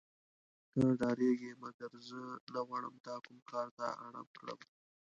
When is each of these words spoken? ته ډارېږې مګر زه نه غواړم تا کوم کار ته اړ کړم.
ته 0.73 0.85
ډارېږې 0.99 1.51
مګر 1.63 1.91
زه 2.09 2.21
نه 2.53 2.59
غواړم 2.67 2.95
تا 3.05 3.15
کوم 3.25 3.37
کار 3.51 3.67
ته 3.77 3.87
اړ 4.05 4.13
کړم. 4.37 4.59